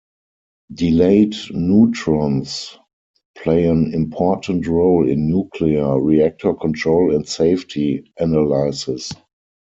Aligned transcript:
Delayed 0.73 1.35
neutrons 1.51 2.75
play 3.37 3.67
an 3.67 3.93
important 3.93 4.65
role 4.65 5.07
in 5.07 5.29
nuclear 5.29 6.01
reactor 6.01 6.55
control 6.55 7.13
and 7.13 7.27
safety 7.29 8.11
analysis. 8.17 9.13